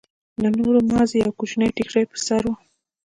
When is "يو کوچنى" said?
1.23-1.67